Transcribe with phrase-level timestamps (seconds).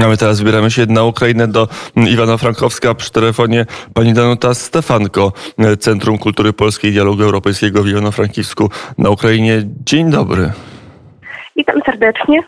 [0.00, 5.32] A my teraz wybieramy się na Ukrainę do Iwana Frankowska przy telefonie pani Danuta Stefanko,
[5.80, 9.62] Centrum Kultury Polskiej i Dialogu Europejskiego w Iwano-Frankivsku na Ukrainie.
[9.86, 10.52] Dzień dobry.
[11.56, 12.42] Witam serdecznie.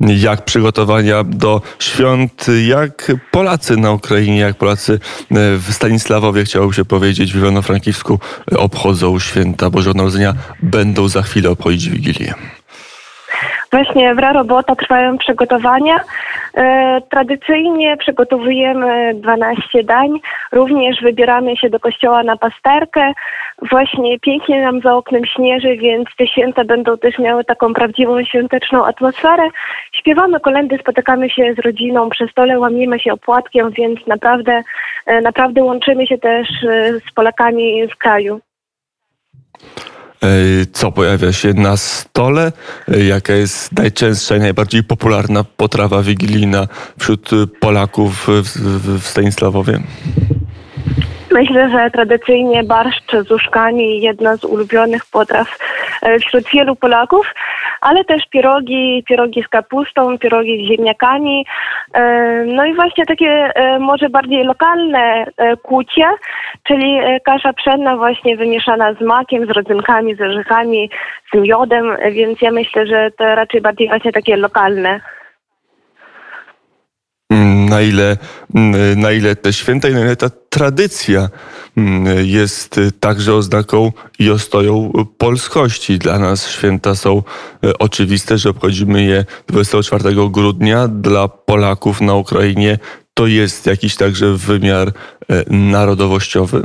[0.00, 5.00] Jak przygotowania do świąt, jak Polacy na Ukrainie, jak Polacy
[5.30, 8.18] w Stanisławowie, chciałoby się powiedzieć, w Iwano-Frankiwsku
[8.56, 12.34] obchodzą święta Bożego Narodzenia, będą za chwilę obchodzić Wigilię.
[13.76, 16.00] Właśnie w robota trwają przygotowania.
[16.54, 20.20] E, tradycyjnie przygotowujemy 12 dań.
[20.52, 23.12] Również wybieramy się do kościoła na pasterkę.
[23.70, 28.84] Właśnie pięknie nam za oknem śnieży, więc te święta będą też miały taką prawdziwą świąteczną
[28.84, 29.48] atmosferę.
[29.92, 34.62] Śpiewamy kolendy, spotykamy się z rodziną przy stole, łamiemy się opłatkiem, więc naprawdę,
[35.06, 38.40] e, naprawdę łączymy się też e, z Polakami w kraju.
[40.72, 42.52] Co pojawia się na stole?
[42.88, 46.66] Jaka jest najczęstsza i najbardziej popularna potrawa wigilijna
[46.98, 47.30] wśród
[47.60, 49.80] Polaków w, Stanisławowie?
[51.32, 55.58] Myślę, że tradycyjnie barszcz z uszkami jedno z ulubionych potraw
[56.02, 57.26] e, wśród wielu Polaków,
[57.88, 61.46] ale też pierogi, pierogi z kapustą, pierogi z ziemniakami.
[61.94, 65.26] E, no i właśnie takie e, może bardziej lokalne
[65.62, 66.06] kucie,
[66.62, 70.90] czyli kasza pszenna właśnie wymieszana z makiem, z rodzynkami, z orzechami,
[71.32, 75.00] z miodem, więc ja myślę, że to raczej bardziej właśnie takie lokalne
[77.30, 78.16] na ile,
[78.96, 81.28] na ile te święta i na ile ta tradycja
[82.24, 85.98] jest także oznaką i ostoją polskości.
[85.98, 87.22] Dla nas święta są
[87.64, 90.88] e, oczywiste, że obchodzimy je 24 grudnia.
[90.88, 92.78] Dla Polaków na Ukrainie
[93.14, 94.92] to jest jakiś także wymiar e,
[95.50, 96.62] narodowościowy.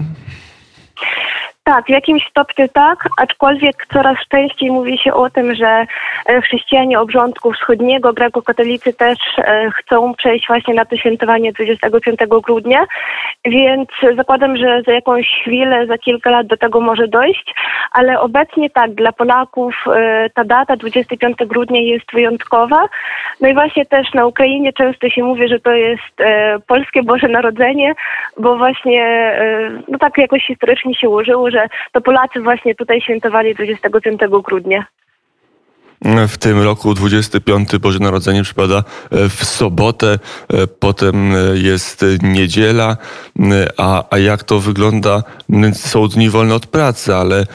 [1.71, 5.85] Tak, w jakimś stopniu tak, aczkolwiek coraz częściej mówi się o tym, że
[6.25, 12.85] e, chrześcijanie obrządku wschodniego, grekokatolicy też e, chcą przejść właśnie na to świętowanie 25 grudnia,
[13.45, 17.53] więc zakładam, że za jakąś chwilę, za kilka lat do tego może dojść,
[17.91, 22.89] ale obecnie tak, dla Polaków e, ta data 25 grudnia jest wyjątkowa.
[23.41, 26.15] No i właśnie też na Ukrainie często się mówi, że to jest
[26.67, 27.93] polskie Boże Narodzenie,
[28.37, 29.35] bo właśnie
[29.87, 31.60] no tak jakoś historycznie się ułożyło, że
[31.91, 34.85] to Polacy właśnie tutaj świętowali 25 grudnia.
[36.27, 40.19] W tym roku 25 Boże Narodzenie przypada e, w sobotę,
[40.49, 42.97] e, potem e, jest niedziela,
[43.77, 45.23] a, a jak to wygląda?
[45.73, 47.45] Są dni wolne od pracy, ale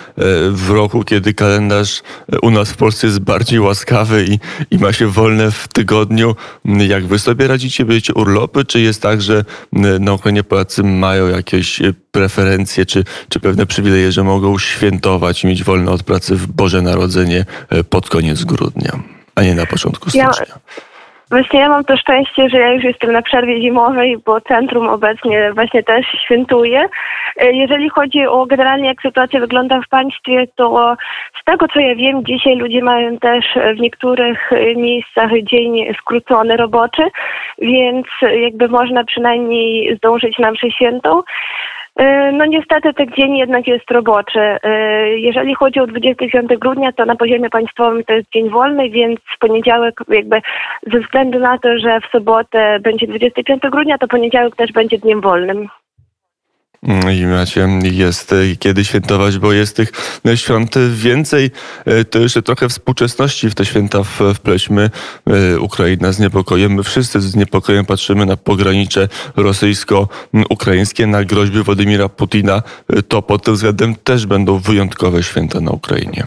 [0.51, 2.03] w roku, kiedy kalendarz
[2.43, 4.39] u nas w Polsce jest bardziej łaskawy i,
[4.75, 6.35] i ma się wolne w tygodniu,
[6.65, 7.85] jak wy sobie radzicie?
[7.85, 9.45] Będziecie urlopy, czy jest tak, że
[10.01, 11.83] na Ukrainie Polacy mają jakieś
[12.17, 16.83] preferencje, czy, czy pewne przywileje, że mogą świętować i mieć wolne od pracy w Boże
[16.83, 17.45] Narodzenie
[17.91, 18.93] pod koniec grudnia,
[19.35, 20.47] a nie na początku stycznia.
[20.49, 20.59] Ja...
[21.31, 25.53] Właśnie ja mam to szczęście, że ja już jestem na przerwie zimowej, bo centrum obecnie
[25.55, 26.89] właśnie też świętuje.
[27.37, 30.97] E, jeżeli chodzi o generalnie jak sytuacja wygląda w państwie, to
[31.41, 33.45] z tego co ja wiem, dzisiaj ludzie mają też
[33.77, 37.03] w niektórych miejscach dzień skrócony roboczy,
[37.59, 38.07] więc
[38.43, 41.23] jakby można przynajmniej zdążyć na mszę świętą.
[41.97, 44.41] E, no niestety ten dzień jednak jest roboczy.
[44.41, 49.21] E, jeżeli chodzi o 25 grudnia, to na poziomie państwowym to jest dzień wolny, więc
[49.37, 50.41] w poniedziałek jakby
[50.93, 55.21] ze względu na to, że w sobotę będzie 25 grudnia, to poniedziałek też będzie dniem
[55.21, 55.69] wolnym.
[57.13, 59.93] I macie, jest kiedy świętować, bo jest tych
[60.35, 61.51] świąt więcej.
[61.85, 64.03] E, to jeszcze trochę współczesności w te święta
[64.35, 64.91] wpleśmy.
[65.27, 66.75] E, Ukraina z niepokojem.
[66.75, 72.63] My wszyscy z niepokojem patrzymy na pogranicze rosyjsko-ukraińskie, na groźby Władimira Putina.
[72.89, 76.27] E, to pod tym względem też będą wyjątkowe święta na Ukrainie.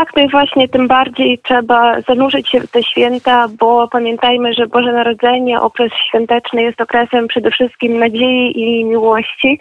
[0.00, 4.66] Tak, no i właśnie tym bardziej trzeba zanurzyć się w te święta, bo pamiętajmy, że
[4.66, 9.58] Boże Narodzenie, okres świąteczny jest okresem przede wszystkim nadziei i miłości,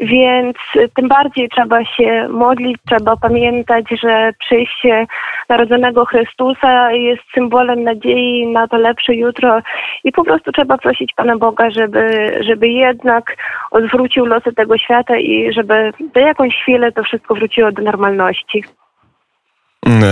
[0.00, 0.56] więc
[0.94, 5.06] tym bardziej trzeba się modlić, trzeba pamiętać, że przyjście
[5.48, 9.60] narodzonego Chrystusa jest symbolem nadziei na to lepsze jutro
[10.04, 13.36] i po prostu trzeba prosić Pana Boga, żeby, żeby jednak
[13.70, 18.64] odwrócił losy tego świata i żeby za jakąś chwilę to wszystko wróciło do normalności.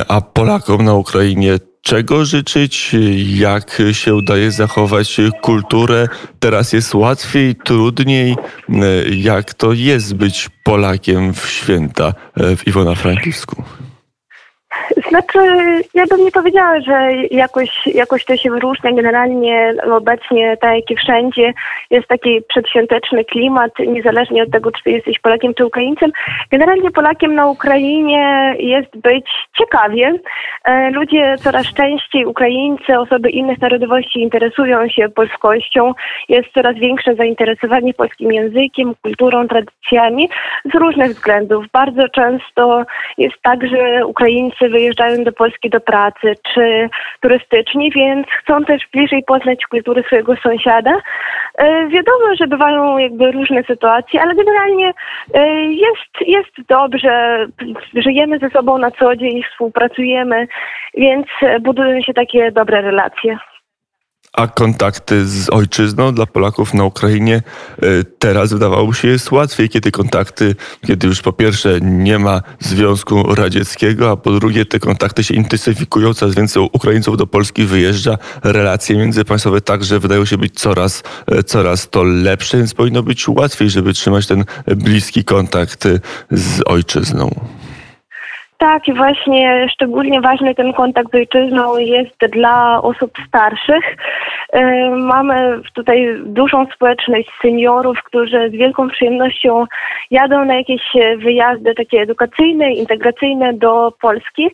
[0.09, 2.97] A Polakom na Ukrainie czego życzyć?
[3.27, 6.09] Jak się udaje zachować kulturę?
[6.39, 8.37] Teraz jest łatwiej, trudniej?
[9.11, 13.63] Jak to jest być Polakiem w święta w Iwona-Frankivsku?
[15.09, 15.39] Znaczy,
[15.95, 18.93] ja bym nie powiedziała, że jakoś, jakoś to się wyróżnia.
[18.93, 21.53] Generalnie obecnie, tak jak i wszędzie,
[21.91, 26.11] jest taki przedświąteczny klimat, niezależnie od tego, czy jesteś Polakiem czy Ukraińcem.
[26.51, 29.27] Generalnie Polakiem na Ukrainie jest być
[29.59, 30.19] ciekawie.
[30.65, 35.93] E, Ludzie coraz częściej, Ukraińcy, osoby innych narodowości interesują się polskością.
[36.29, 40.29] Jest coraz większe zainteresowanie polskim językiem, kulturą, tradycjami
[40.65, 41.65] z różnych względów.
[41.73, 42.85] Bardzo często
[43.19, 46.89] jest tak, że Ukraińcy wyjeżdżają do Polski do pracy czy
[47.21, 50.97] turystycznie, więc chcą też bliżej poznać kulturę swojego sąsiada.
[51.59, 54.93] E, Wiadomo, że bywają jakby różne sytuacje, ale generalnie
[55.35, 57.47] e, jest, jest dobrze.
[57.95, 60.49] Żyjemy ze sobą na co dzień, współpracujemy,
[60.95, 63.39] więc e, budują się takie dobre relacje.
[64.37, 67.43] A kontakty z ojczyzną dla Polaków na Ukrainie
[67.83, 70.55] e, teraz wydawało się jest łatwiej, kiedy kontakty,
[70.87, 76.15] kiedy już po pierwsze nie ma Związku Radzieckiego, a po drugie te kontakty się intensyfikują,
[76.15, 81.91] coraz więcej Ukraińców do Polski wyjeżdża, relacje międzypaństwowe także wydają się być coraz, e, coraz
[81.91, 86.01] to lepsze, więc powinno być łatwiej, żeby trzymać ten bliski kontakt e,
[86.31, 87.31] z ojczyzną.
[88.59, 93.97] Tak, i właśnie szczególnie ważny ten kontakt z ojczyzną jest dla osób starszych.
[94.53, 99.65] E, Mamy tutaj dużą społeczność seniorów, którzy z wielką przyjemnością
[100.11, 100.83] jadą na jakieś
[101.19, 104.51] wyjazdy takie edukacyjne, integracyjne do Polski.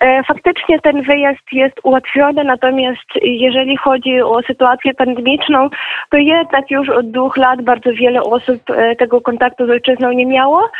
[0.00, 5.68] E, Faktycznie ten wyjazd jest ułatwiony, natomiast jeżeli chodzi o sytuację pandemiczną,
[6.10, 10.26] to jednak już od dwóch lat bardzo wiele osób e, tego kontaktu z ojczyzną nie
[10.26, 10.70] miało.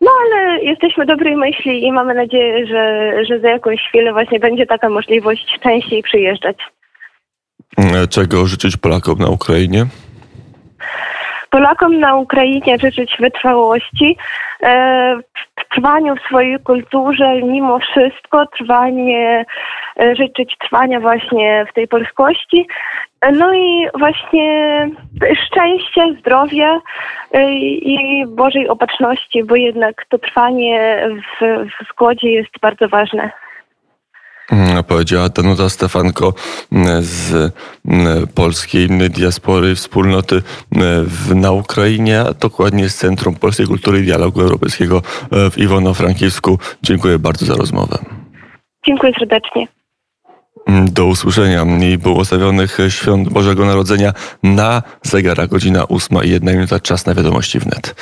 [0.00, 4.66] No ale jesteśmy dobrej myśli i mamy nadzieję, że, że za jakąś chwilę właśnie będzie
[4.66, 6.56] taka możliwość częściej przyjeżdżać.
[7.78, 9.86] E, Czego życzyć Polakom na Ukrainie?
[11.50, 14.16] Polakom na Ukrainie życzyć wytrwałości,
[14.62, 15.20] e,
[15.70, 19.44] trwaniu w swojej kulturze, mimo wszystko trwanie,
[20.00, 22.66] e, życzyć trwania właśnie w tej polskości.
[23.32, 24.88] No i właśnie
[25.46, 26.80] szczęścia, zdrowia
[27.32, 31.04] e, i Bożej opatrzności, bo jednak to trwanie
[31.40, 33.30] w, w zgodzie jest bardzo ważne.
[34.50, 36.34] Mm, Powiedziała Danuta Stefanko
[36.72, 37.52] mm, z
[37.84, 40.42] mm, polskiej diaspory, wspólnoty
[41.34, 46.58] na Ukrainie, a dokładnie z Centrum Polskiej Kultury i Dialogu Europejskiego e, w Iwano-Frankivsku.
[46.82, 47.98] Dziękuję bardzo za rozmowę.
[48.86, 49.66] Dziękuję serdecznie.
[50.84, 54.12] Do usłyszenia i błogosławionych świąt Bożego Narodzenia
[54.42, 57.94] na zegarach godzina 8 i 1 minuta czas na wiadomości wnet.